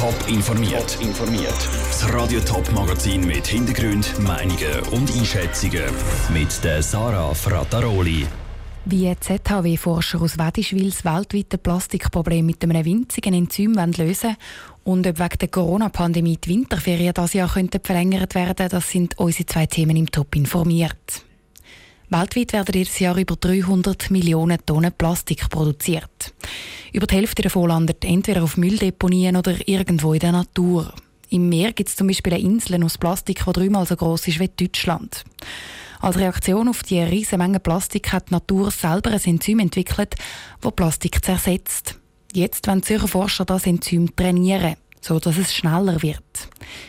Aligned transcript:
Top 0.00 0.14
informiert. 0.28 0.96
informiert. 1.02 1.68
Das 1.90 2.10
Radio 2.14 2.40
Top 2.40 2.72
Magazin 2.72 3.26
mit 3.26 3.46
Hintergrund, 3.46 4.18
Meinungen 4.18 4.80
und 4.92 5.14
Einschätzungen 5.14 5.84
mit 6.32 6.64
der 6.64 6.82
Sarah 6.82 7.34
Frataroli. 7.34 8.26
Wie 8.86 9.14
ZHW-Forscher 9.14 10.22
aus 10.22 10.38
Wedischwil 10.38 10.88
das 10.88 11.04
weltweite 11.04 11.58
Plastikproblem 11.58 12.46
mit 12.46 12.64
einem 12.64 12.82
winzigen 12.82 13.34
Enzym 13.34 13.74
lösen 13.74 14.38
und 14.84 15.06
ob 15.06 15.18
wegen 15.18 15.38
der 15.38 15.48
Corona-Pandemie 15.48 16.38
die 16.38 16.48
Winterferien 16.48 17.12
dieses 17.12 17.34
Jahr 17.34 17.52
könnten 17.52 17.82
verlängert 17.84 18.34
werden, 18.34 18.70
das 18.70 18.88
sind 18.88 19.18
unsere 19.18 19.44
zwei 19.44 19.66
Themen 19.66 19.98
im 19.98 20.10
Top 20.10 20.34
informiert. 20.34 21.26
Weltweit 22.12 22.52
werden 22.52 22.74
jedes 22.74 22.98
Jahr 22.98 23.16
über 23.16 23.36
300 23.36 24.10
Millionen 24.10 24.58
Tonnen 24.66 24.92
Plastik 24.92 25.48
produziert. 25.48 26.34
Über 26.92 27.06
die 27.06 27.14
Hälfte 27.14 27.42
davon 27.42 27.68
landet 27.68 28.04
entweder 28.04 28.42
auf 28.42 28.56
Mülldeponien 28.56 29.36
oder 29.36 29.56
irgendwo 29.68 30.12
in 30.12 30.18
der 30.18 30.32
Natur. 30.32 30.92
Im 31.28 31.48
Meer 31.48 31.72
gibt 31.72 31.88
es 31.88 31.94
zum 31.94 32.08
Beispiel 32.08 32.34
eine 32.34 32.42
Insel 32.42 32.82
aus 32.82 32.98
Plastik, 32.98 33.44
die 33.46 33.52
dreimal 33.52 33.86
so 33.86 33.94
groß 33.94 34.26
ist 34.26 34.40
wie 34.40 34.48
Deutschland. 34.48 35.24
Als 36.00 36.18
Reaktion 36.18 36.68
auf 36.68 36.82
die 36.82 36.98
riesige 36.98 37.38
Menge 37.38 37.60
Plastik 37.60 38.12
hat 38.12 38.30
die 38.30 38.34
Natur 38.34 38.72
selber 38.72 39.10
ein 39.10 39.20
Enzym 39.24 39.60
entwickelt, 39.60 40.16
das 40.60 40.72
Plastik 40.72 41.24
zersetzt. 41.24 41.94
Jetzt 42.32 42.66
wollen 42.66 42.82
Zürcher 42.82 43.06
Forscher 43.06 43.44
das 43.44 43.66
Enzym 43.66 44.16
trainieren, 44.16 44.74
sodass 45.00 45.38
es 45.38 45.54
schneller 45.54 46.02
wird. 46.02 46.48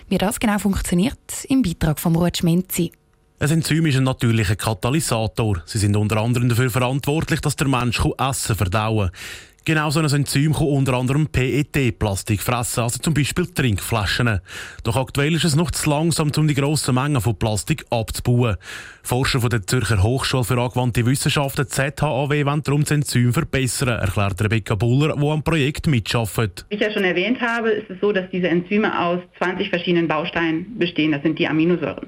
Wie 0.09 0.17
das 0.17 0.40
genau 0.40 0.58
funktioniert, 0.58 1.45
im 1.48 1.62
Beitrag 1.62 2.00
von 2.00 2.16
Ruud 2.16 2.38
Schmenzi. 2.38 2.92
Ein 3.41 3.50
Enzym 3.50 3.88
ist 3.88 3.98
ein 3.98 4.04
natürlicher 4.04 4.55
Katalysator. 4.55 5.63
Sie 5.66 5.80
sind 5.80 5.95
unter 5.95 6.18
anderem 6.18 6.48
dafür 6.48 6.70
verantwortlich, 6.70 7.41
dass 7.41 7.55
der 7.55 7.67
Mensch 7.67 8.00
Essen 8.20 8.55
verdauen 8.55 9.09
kann. 9.09 9.20
Genau 9.66 9.90
so 9.90 10.00
ein 10.00 10.05
Enzym 10.05 10.54
kann 10.54 10.67
unter 10.67 10.94
anderem 10.94 11.26
PET-Plastik 11.26 12.40
fressen, 12.40 12.81
also 12.81 13.00
zum 13.00 13.16
Beispiel 13.16 13.48
Trinkflaschen. 13.48 14.41
Doch 14.84 14.95
aktuell 14.95 15.34
ist 15.34 15.45
es 15.45 15.55
noch 15.55 15.72
zu 15.72 15.90
langsam, 15.90 16.31
um 16.38 16.47
die 16.47 16.53
grossen 16.53 16.94
Mengen 16.94 17.19
von 17.19 17.36
Plastik 17.36 17.84
abzubauen. 17.89 18.58
Forscher 19.02 19.42
von 19.42 19.50
der 19.50 19.66
Zürcher 19.66 20.03
Hochschule 20.03 20.44
für 20.44 20.62
angewandte 20.62 21.03
Wissenschaften 21.03 21.67
ZHAW 21.67 22.45
wollen 22.45 22.62
darum 22.62 22.81
das 22.81 22.92
Enzym 22.92 23.34
verbessern, 23.34 24.00
erklärt 24.00 24.39
Rebecca 24.39 24.75
Buller, 24.75 25.16
die 25.16 25.28
am 25.28 25.42
Projekt 25.42 25.88
mitarbeitet. 25.88 26.67
Wie 26.69 26.75
ich 26.75 26.81
ja 26.81 26.92
schon 26.92 27.06
erwähnt 27.06 27.42
habe, 27.42 27.72
ist 27.72 27.89
es 27.89 28.00
so, 28.02 28.12
dass 28.12 28.30
diese 28.30 28.50
Enzyme 28.50 29.00
aus 29.00 29.19
20 29.39 29.69
verschiedenen 29.69 30.08
Bausteinen 30.08 30.78
bestehen. 30.78 31.12
Das 31.12 31.23
sind 31.23 31.39
die 31.39 31.47
Aminosäuren. 31.47 32.08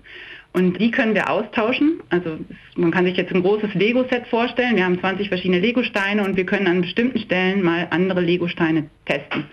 Und 0.53 0.79
die 0.79 0.91
können 0.91 1.15
wir 1.15 1.29
austauschen. 1.29 1.99
Also 2.09 2.37
man 2.75 2.91
kann 2.91 3.05
sich 3.05 3.17
jetzt 3.17 3.33
ein 3.33 3.41
großes 3.41 3.73
Lego-Set 3.73 4.27
vorstellen. 4.27 4.75
Wir 4.75 4.85
haben 4.85 4.99
20 4.99 5.27
verschiedene 5.27 5.59
Lego-Steine 5.59 6.23
und 6.23 6.37
wir 6.37 6.45
können 6.45 6.67
an 6.67 6.81
bestimmten 6.81 7.19
Stellen 7.19 7.63
mal 7.63 7.87
andere 7.89 8.21
Lego-Steine 8.21 8.89
testen 9.05 9.45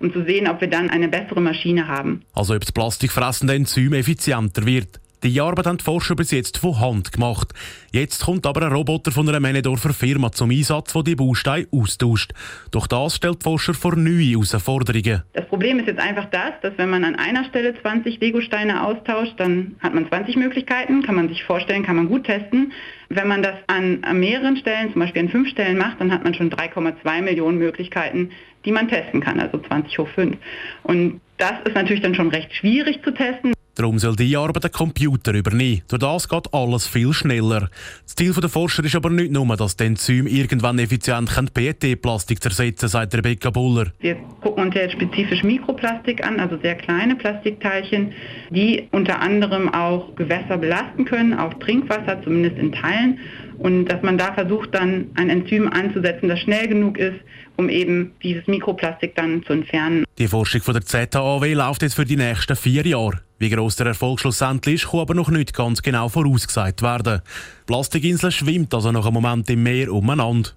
um 0.00 0.12
zu 0.12 0.24
sehen, 0.24 0.48
ob 0.48 0.60
wir 0.60 0.68
dann 0.68 0.90
eine 0.90 1.08
bessere 1.08 1.40
Maschine 1.40 1.88
haben. 1.88 2.22
Also 2.32 2.54
ob 2.54 2.60
das 2.60 2.72
plastikfressende 2.72 3.54
Enzym 3.54 3.92
effizienter 3.94 4.64
wird. 4.64 5.00
Die 5.24 5.40
Arbeit 5.40 5.66
haben 5.66 5.78
die 5.78 5.84
Forscher 5.84 6.14
bis 6.14 6.30
jetzt 6.30 6.58
von 6.58 6.78
Hand 6.78 7.10
gemacht. 7.10 7.48
Jetzt 7.90 8.24
kommt 8.24 8.46
aber 8.46 8.62
ein 8.62 8.72
Roboter 8.72 9.10
von 9.10 9.28
einer 9.28 9.40
Männedorfer 9.40 9.92
Firma 9.92 10.30
zum 10.30 10.50
Einsatz, 10.50 10.92
der 10.92 11.02
die 11.02 11.16
Bausteine 11.16 11.66
austauscht. 11.72 12.32
Doch 12.70 12.86
das 12.86 13.16
stellt 13.16 13.40
die 13.40 13.44
Forscher 13.44 13.74
vor 13.74 13.96
neue 13.96 14.22
Herausforderungen. 14.22 15.24
Das 15.32 15.46
Problem 15.48 15.80
ist 15.80 15.88
jetzt 15.88 15.98
einfach 15.98 16.26
das, 16.26 16.52
dass 16.62 16.74
wenn 16.76 16.90
man 16.90 17.02
an 17.02 17.16
einer 17.16 17.44
Stelle 17.46 17.74
20 17.82 18.20
Lego-Steine 18.20 18.86
austauscht, 18.86 19.34
dann 19.38 19.74
hat 19.80 19.92
man 19.92 20.06
20 20.06 20.36
Möglichkeiten, 20.36 21.02
kann 21.02 21.16
man 21.16 21.28
sich 21.28 21.42
vorstellen, 21.42 21.82
kann 21.82 21.96
man 21.96 22.06
gut 22.06 22.22
testen. 22.22 22.72
Wenn 23.08 23.26
man 23.26 23.42
das 23.42 23.56
an 23.66 24.00
mehreren 24.20 24.56
Stellen, 24.56 24.92
zum 24.92 25.00
Beispiel 25.00 25.22
an 25.22 25.30
fünf 25.30 25.48
Stellen 25.48 25.78
macht, 25.78 26.00
dann 26.00 26.12
hat 26.12 26.22
man 26.22 26.34
schon 26.34 26.50
3,2 26.50 27.22
Millionen 27.22 27.58
Möglichkeiten, 27.58 28.30
die 28.64 28.70
man 28.70 28.86
testen 28.86 29.20
kann, 29.20 29.40
also 29.40 29.58
20 29.58 29.98
hoch 29.98 30.08
5. 30.14 30.36
Und 30.84 31.20
das 31.38 31.54
ist 31.64 31.74
natürlich 31.74 32.02
dann 32.02 32.14
schon 32.14 32.28
recht 32.28 32.54
schwierig 32.54 33.02
zu 33.02 33.10
testen. 33.12 33.52
Darum 33.78 34.00
soll 34.00 34.16
die 34.16 34.36
Arbeit 34.36 34.64
der 34.64 34.70
Computer 34.70 35.32
übernehmen. 35.32 35.82
Durch 35.86 36.00
das 36.00 36.28
geht 36.28 36.52
alles 36.52 36.88
viel 36.88 37.12
schneller. 37.12 37.70
Das 38.02 38.16
Ziel 38.16 38.32
der 38.32 38.48
Forscher 38.48 38.82
ist 38.82 38.96
aber 38.96 39.08
nicht 39.08 39.30
nur, 39.30 39.56
dass 39.56 39.76
die 39.76 39.84
Enzyme 39.84 40.28
irgendwann 40.28 40.80
effizient 40.80 41.30
PET-Plastik 41.54 42.42
zersetzen 42.42 42.88
sagt 42.88 43.14
Rebecca 43.14 43.50
Buller. 43.50 43.92
Wir 44.00 44.16
gucken 44.40 44.64
uns 44.64 44.74
jetzt 44.74 44.94
spezifisch 44.94 45.44
Mikroplastik 45.44 46.26
an, 46.26 46.40
also 46.40 46.58
sehr 46.60 46.74
kleine 46.74 47.14
Plastikteilchen, 47.14 48.14
die 48.50 48.88
unter 48.90 49.20
anderem 49.20 49.72
auch 49.72 50.12
Gewässer 50.16 50.58
belasten 50.58 51.04
können, 51.04 51.34
auch 51.34 51.54
Trinkwasser, 51.54 52.20
zumindest 52.24 52.58
in 52.58 52.72
Teilen 52.72 53.20
und 53.58 53.86
dass 53.86 54.02
man 54.02 54.18
da 54.18 54.32
versucht, 54.32 54.74
dann 54.74 55.10
ein 55.14 55.30
Enzym 55.30 55.68
anzusetzen, 55.68 56.28
das 56.28 56.38
schnell 56.40 56.68
genug 56.68 56.96
ist, 56.96 57.18
um 57.56 57.68
eben 57.68 58.12
dieses 58.22 58.46
Mikroplastik 58.46 59.16
dann 59.16 59.42
zu 59.44 59.52
entfernen. 59.52 60.04
Die 60.18 60.28
Forschung 60.28 60.60
von 60.60 60.74
der 60.74 60.84
ZAW 60.84 61.52
läuft 61.54 61.82
jetzt 61.82 61.94
für 61.94 62.04
die 62.04 62.16
nächsten 62.16 62.56
vier 62.56 62.86
Jahre. 62.86 63.20
Wie 63.38 63.50
groß 63.50 63.76
der 63.76 63.88
Erfolg 63.88 64.20
schlussendlich 64.20 64.76
ist, 64.76 64.90
kann 64.90 65.00
aber 65.00 65.14
noch 65.14 65.30
nicht 65.30 65.54
ganz 65.54 65.82
genau 65.82 66.08
vorausgesagt 66.08 66.82
werden. 66.82 67.20
Die 67.22 67.64
Plastikinsel 67.66 68.30
schwimmt 68.30 68.72
also 68.74 68.92
noch 68.92 69.06
einen 69.06 69.14
Moment 69.14 69.50
im 69.50 69.62
Meer 69.62 69.92
umeinander. 69.92 70.50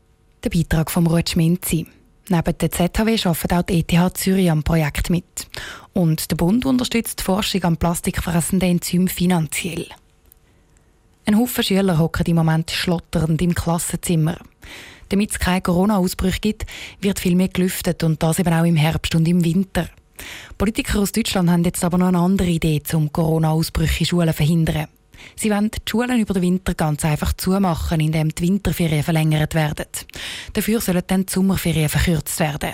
Der 0.44 0.50
Beitrag 0.50 0.89
von 0.89 1.07
Ruud 1.07 1.29
Schminzi. 1.29 1.88
Neben 2.29 2.57
der 2.57 2.72
ZHW 2.72 3.18
arbeitet 3.25 3.53
auch 3.53 3.62
die 3.63 3.79
ETH 3.79 4.18
Zürich 4.18 4.50
am 4.50 4.63
Projekt 4.63 5.09
mit. 5.09 5.47
Und 5.94 6.31
der 6.31 6.38
Bund 6.38 6.66
unterstützt 6.66 7.19
die 7.19 7.23
Forschung 7.23 7.63
am 7.63 7.78
plastikfressenden 7.78 8.72
Enzym 8.72 9.07
finanziell. 9.07 9.88
Ein 11.31 11.38
Haufen 11.38 11.64
Schüler 11.64 11.97
hocken 11.97 12.25
im 12.25 12.36
Moment 12.36 12.72
schlotternd 12.72 13.42
im 13.42 13.56
Klassenzimmer. 13.56 14.38
Damit 15.08 15.31
es 15.31 15.40
keine 15.40 15.62
Corona-Ausbrüche 15.62 16.42
gibt, 16.42 16.66
wird 17.00 17.22
viel 17.22 17.36
mehr 17.36 17.47
gelüftet 17.47 18.03
und 18.03 18.22
das 18.22 18.40
eben 18.40 18.53
auch 18.53 18.66
im 18.66 18.75
Herbst 18.75 19.16
und 19.16 19.25
im 19.30 19.42
Winter. 19.46 19.88
Politiker 20.58 21.00
aus 21.00 21.14
Deutschland 21.14 21.50
haben 21.50 21.64
jetzt 21.64 21.86
aber 21.86 21.97
noch 21.97 22.09
eine 22.09 22.19
andere 22.19 22.50
Idee, 22.50 22.81
um 22.92 23.14
Corona-Ausbrüche 23.14 24.02
in 24.02 24.06
Schulen 24.08 24.28
zu 24.28 24.34
verhindern. 24.34 24.88
Sie 25.38 25.50
wollen 25.50 25.72
die 25.72 25.80
Schulen 25.90 26.19
über 26.19 26.34
den 26.34 26.44
Winter 26.44 26.74
ganz 26.74 27.06
einfach 27.06 27.31
zumachen, 27.31 28.02
indem 28.02 28.36
die 28.36 28.44
Winterferien 28.44 29.03
verlängert 29.03 29.56
werden. 29.56 29.88
Dafür 30.52 30.81
sollen 30.81 31.03
dann 31.08 31.28
die 31.28 31.31
Sommerferien 31.31 31.88
verkürzt 31.88 32.42
werden. 32.42 32.74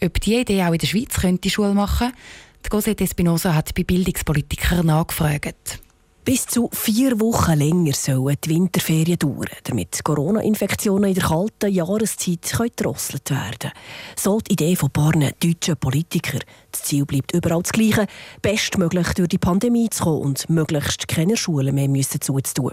Ob 0.00 0.20
diese 0.20 0.42
Idee 0.42 0.62
auch 0.62 0.72
in 0.72 0.78
der 0.78 0.86
Schweiz 0.86 1.16
könnte 1.20 1.40
die 1.40 1.50
Schule 1.50 1.74
machen, 1.74 2.12
die 2.64 2.68
Cosette 2.68 3.02
Espinosa 3.02 3.52
hat 3.52 3.74
bei 3.74 3.82
Bildungspolitikern 3.82 4.86
nachgefragt. 4.86 5.80
Bis 6.22 6.46
zu 6.46 6.68
vier 6.70 7.18
Wochen 7.18 7.58
länger 7.58 7.94
sollen 7.94 8.36
die 8.44 8.50
Winterferien 8.50 9.18
dauern, 9.18 9.48
damit 9.64 10.04
Corona-Infektionen 10.04 11.10
in 11.10 11.14
der 11.14 11.24
kalten 11.24 11.72
Jahreszeit 11.72 12.52
gedrosselt 12.58 13.30
werden 13.30 13.58
können. 13.58 13.72
So 14.16 14.38
die 14.38 14.52
Idee 14.52 14.76
von 14.76 14.90
ein 14.94 15.32
deutschen 15.42 15.78
Politikern. 15.78 16.40
Das 16.70 16.82
Ziel 16.82 17.06
bleibt 17.06 17.32
überall 17.32 17.62
das 17.62 17.72
gleiche, 17.72 18.06
bestmöglich 18.42 19.14
durch 19.14 19.28
die 19.28 19.38
Pandemie 19.38 19.88
zu 19.88 20.04
kommen 20.04 20.20
und 20.20 20.50
möglichst 20.50 21.08
keine 21.08 21.38
Schulen 21.38 21.74
mehr 21.74 21.88
müssen 21.88 22.20
zuzutun. 22.20 22.72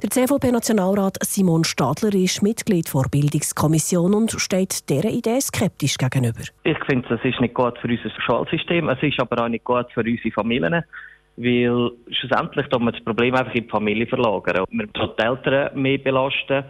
Der 0.00 0.10
CVP-Nationalrat 0.10 1.18
Simon 1.24 1.64
Stadler 1.64 2.14
ist 2.14 2.42
Mitglied 2.42 2.94
der 2.94 3.08
Bildungskommission 3.10 4.14
und 4.14 4.30
steht 4.40 4.88
dieser 4.88 5.10
Idee 5.10 5.40
skeptisch 5.40 5.98
gegenüber. 5.98 6.42
Ich 6.62 6.78
finde, 6.86 7.08
das 7.08 7.20
ist 7.24 7.40
nicht 7.40 7.54
gut 7.54 7.76
für 7.78 7.88
unser 7.88 8.10
Schulsystem, 8.24 8.88
es 8.88 9.02
ist 9.02 9.18
aber 9.18 9.42
auch 9.42 9.48
nicht 9.48 9.64
gut 9.64 9.86
für 9.92 10.00
unsere 10.00 10.30
Familien 10.30 10.84
weil 11.38 11.92
schlussendlich 12.10 12.66
tut 12.66 12.80
man 12.80 12.92
das 12.92 13.04
Problem 13.04 13.34
einfach 13.34 13.54
in 13.54 13.64
die 13.64 13.70
Familie 13.70 14.06
verlagern. 14.06 14.64
Man 14.70 14.92
tut 14.92 15.18
die 15.18 15.22
Eltern 15.22 15.80
mehr 15.80 15.98
belasten. 15.98 16.64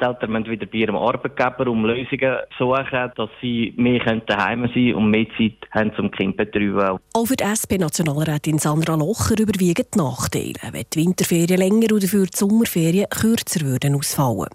Die 0.00 0.04
Eltern 0.06 0.32
müssen 0.32 0.50
wieder 0.50 0.66
bei 0.66 0.78
ihrem 0.78 0.96
Arbeitgeber 0.96 1.66
um 1.70 1.84
Lösungen 1.84 2.36
suchen, 2.58 3.12
dass 3.16 3.28
sie 3.42 3.74
mehr 3.76 4.00
daheim 4.26 4.62
sein 4.62 4.72
können 4.72 4.94
und 4.94 5.10
mehr 5.10 5.26
Zeit 5.36 5.56
haben 5.72 5.94
zum 5.94 6.10
Kind 6.10 6.36
betreuen. 6.38 6.98
Auch 7.12 7.26
für 7.26 7.36
die 7.36 7.44
SP-Nationalrätin 7.44 8.58
Sandra 8.58 8.94
Locher 8.94 9.38
überwiegen 9.38 9.84
die 9.94 9.98
Nachteile, 9.98 10.54
wenn 10.72 10.84
die 10.94 11.00
Winterferien 11.00 11.58
länger 11.58 11.94
oder 11.94 12.06
für 12.06 12.24
die 12.24 12.36
Sommerferien 12.36 13.10
kürzer 13.10 13.60
würden 13.66 13.94
ausfallen. 13.94 14.48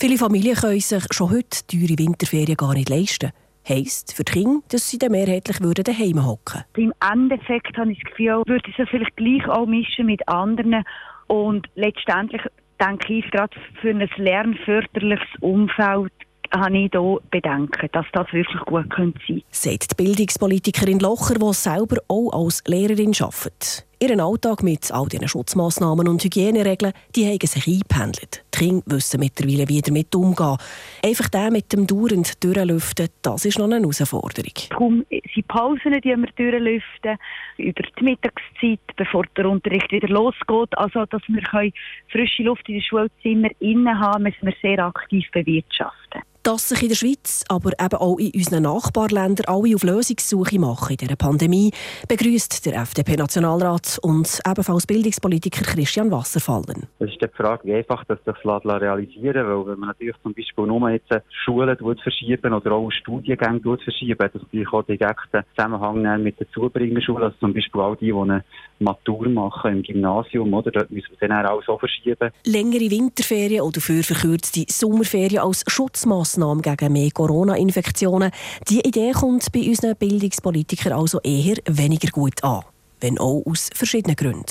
Viele 0.00 0.18
Familien 0.18 0.56
können 0.56 0.80
sich 0.80 1.04
schon 1.12 1.30
heute 1.30 1.66
teure 1.68 1.98
Winterferien 1.98 2.56
gar 2.56 2.74
nicht 2.74 2.88
leisten 2.88 3.30
heisst 3.70 4.14
für 4.14 4.24
die 4.24 4.32
Kinder, 4.32 4.60
dass 4.68 4.90
sie 4.90 4.98
dann 4.98 5.12
mehrheitlich 5.12 5.60
würden 5.60 5.84
daheim 5.84 6.26
hocken 6.26 6.64
Im 6.76 6.92
Endeffekt 7.12 7.76
habe 7.76 7.92
ich 7.92 8.00
das 8.00 8.10
Gefühl, 8.10 8.42
würde 8.46 8.68
ich 8.68 8.78
es 8.78 8.88
vielleicht 8.88 9.16
gleich 9.16 9.48
auch 9.48 9.66
mischen 9.66 10.06
mit 10.06 10.26
anderen 10.28 10.84
und 11.28 11.66
letztendlich 11.74 12.42
denke 12.80 13.14
ich 13.14 13.30
gerade 13.30 13.56
für 13.80 13.90
ein 13.90 14.08
lernförderliches 14.16 15.28
Umfeld 15.40 16.12
habe 16.52 16.76
ich 16.76 16.90
hier 16.90 17.18
Bedenken, 17.30 17.88
dass 17.92 18.06
das 18.12 18.32
wirklich 18.32 18.60
gut 18.62 18.82
sein 18.82 18.88
könnte. 18.88 19.42
Sagt 19.50 19.92
die 19.92 20.02
Bildungspolitikerin 20.02 20.98
Locher, 20.98 21.34
die 21.34 21.52
selber 21.52 21.98
auch 22.08 22.32
als 22.32 22.62
Lehrerin 22.66 23.14
arbeitet. 23.20 23.86
Ihren 24.02 24.20
Alltag 24.20 24.62
mit 24.62 24.90
all 24.92 25.08
diesen 25.08 25.28
Schutzmaßnahmen 25.28 26.08
und 26.08 26.24
Hygieneregeln, 26.24 26.94
die 27.14 27.26
haben 27.26 27.46
sich 27.46 27.66
eingependelt. 27.66 28.42
Die 28.54 28.58
Kinder 28.58 28.82
wissen 28.86 29.20
mittlerweile, 29.20 29.68
wie 29.68 29.82
damit 29.82 30.14
umgehen. 30.14 30.56
Einfach 31.04 31.28
der 31.28 31.50
mit 31.50 31.70
dem 31.70 31.86
dauernd 31.86 32.42
Durchlüften, 32.42 33.08
das 33.20 33.44
ist 33.44 33.58
noch 33.58 33.66
eine 33.66 33.76
Herausforderung. 33.76 34.54
Darum 34.70 35.04
sind 35.10 35.48
Pausen, 35.48 36.00
die 36.00 36.16
wir 36.16 36.28
durchlüften, 36.34 37.18
über 37.58 37.82
die 37.98 38.04
Mittagszeit, 38.04 38.80
bevor 38.96 39.24
der 39.36 39.50
Unterricht 39.50 39.92
wieder 39.92 40.08
losgeht. 40.08 40.78
Also, 40.78 41.04
dass 41.04 41.20
wir 41.28 41.72
frische 42.10 42.42
Luft 42.44 42.66
in 42.70 42.76
den 42.76 42.82
Schulzimmern 42.82 43.52
innen 43.60 44.00
haben, 44.00 44.22
müssen 44.22 44.46
wir 44.46 44.54
sehr 44.62 44.78
aktiv 44.78 45.26
bewirtschaften 45.30 46.22
dass 46.42 46.70
sich 46.70 46.82
in 46.82 46.88
der 46.88 46.96
Schweiz, 46.96 47.44
aber 47.48 47.72
eben 47.72 47.96
auch 47.96 48.18
in 48.18 48.32
unseren 48.34 48.62
Nachbarländern 48.62 49.46
alle 49.46 49.74
auf 49.74 49.82
Lösungssuche 49.82 50.58
machen 50.58 50.92
in 50.92 50.96
dieser 50.96 51.16
Pandemie, 51.16 51.70
begrüßt 52.08 52.64
der 52.66 52.80
FDP-Nationalrat 52.80 53.89
und 53.98 54.40
ebenfalls 54.46 54.86
Bildungspolitiker 54.86 55.64
Christian 55.64 56.10
Wasserfallen. 56.10 56.86
Es 56.98 57.10
ist 57.10 57.22
die 57.22 57.28
Frage, 57.28 57.64
wie 57.64 57.74
einfach 57.74 58.04
das 58.04 58.18
sich 58.24 58.44
realisieren 58.44 59.46
weil 59.46 59.66
wenn 59.66 59.78
man 59.78 59.88
natürlich 59.88 60.16
zum 60.22 60.34
Beispiel 60.34 60.66
nur 60.66 60.90
jetzt 60.90 61.10
Schulen 61.44 61.76
verschieben 62.02 62.52
oder 62.52 62.72
auch 62.72 62.90
Studiengänge 62.90 63.60
verschieben, 63.60 64.16
das 64.18 64.42
natürlich 64.42 64.72
auch 64.72 64.82
direkten 64.82 65.42
Zusammenhang 65.54 66.22
mit 66.22 66.38
den 66.40 66.46
Zubringerschulen, 66.52 67.24
also 67.24 67.36
zum 67.38 67.54
Beispiel 67.54 67.80
all 67.80 67.96
die, 67.96 68.06
die 68.06 68.12
eine 68.12 68.44
Matur 68.78 69.28
machen 69.28 69.72
im 69.72 69.82
Gymnasium, 69.82 70.52
oder? 70.54 70.70
dort 70.70 70.90
müssen 70.90 71.14
wir 71.18 71.28
dann 71.28 71.46
auch 71.46 71.62
so 71.64 71.78
verschieben. 71.78 72.30
Längere 72.44 72.90
Winterferien 72.90 73.62
oder 73.62 73.80
für 73.80 74.02
verkürzte 74.02 74.64
Sommerferien 74.68 75.42
als 75.42 75.64
Schutzmaßnahme 75.66 76.62
gegen 76.62 76.92
mehr 76.92 77.10
Corona-Infektionen. 77.10 78.30
Die 78.68 78.80
Idee 78.80 79.12
kommt 79.12 79.50
bei 79.52 79.60
unseren 79.60 79.96
Bildungspolitikern 79.96 80.92
also 80.92 81.20
eher 81.22 81.56
weniger 81.66 82.10
gut 82.10 82.42
an. 82.42 82.62
Wenn 83.00 83.18
auch 83.18 83.42
aus 83.46 83.70
verschiedenen 83.74 84.16
Gründen. 84.16 84.44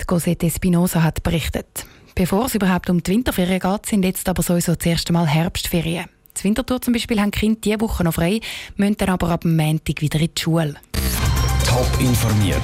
Die 0.00 0.04
Cosette 0.04 0.46
Espinosa 0.46 1.02
hat 1.02 1.22
berichtet. 1.22 1.86
Bevor 2.14 2.46
es 2.46 2.54
überhaupt 2.54 2.90
um 2.90 3.02
die 3.02 3.10
Winterferien 3.12 3.60
geht, 3.60 3.86
sind 3.86 4.04
jetzt 4.04 4.28
aber 4.28 4.42
sowieso 4.42 4.74
das 4.74 4.84
erste 4.84 5.12
Mal 5.12 5.26
Herbstferien. 5.26 6.06
Das 6.34 6.44
Wintertour 6.44 6.80
zum 6.80 6.92
Beispiel 6.92 7.20
haben 7.20 7.30
die 7.30 7.38
Kinder 7.38 7.60
diese 7.62 7.80
Woche 7.80 8.04
noch 8.04 8.14
frei, 8.14 8.40
müssen 8.76 8.96
dann 8.96 9.10
aber 9.10 9.28
ab 9.28 9.42
dem 9.42 9.56
Montag 9.56 10.00
wieder 10.00 10.20
in 10.20 10.30
die 10.34 10.42
Schule. 10.42 10.74
Top 11.66 11.88
informiert, 12.00 12.60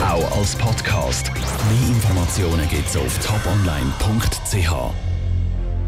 auch 0.00 0.38
als 0.38 0.56
Podcast. 0.56 1.30
Mehr 1.34 1.88
Informationen 1.88 2.68
gibt 2.68 2.88
es 2.88 2.96
auf 2.96 3.18
toponline.ch. 3.18 5.07